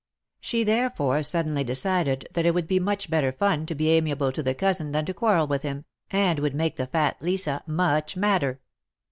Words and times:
She 0.39 0.63
therefore 0.63 1.21
suddenly 1.21 1.63
decided 1.63 2.27
that 2.33 2.43
it 2.43 2.55
would 2.55 2.65
be 2.67 2.79
much 2.79 3.07
better 3.07 3.31
fun 3.31 3.67
to 3.67 3.75
be 3.75 3.91
amiable 3.91 4.31
to 4.31 4.41
'Hhe 4.41 4.57
cousin" 4.57 4.93
than 4.93 5.05
to 5.05 5.13
quarrel 5.13 5.45
with 5.45 5.61
him, 5.61 5.85
*^and 6.11 6.39
would 6.39 6.55
make 6.55 6.77
the 6.77 6.87
fat 6.87 7.17
Lisa 7.21 7.61
much 7.67 8.17
madder." 8.17 8.61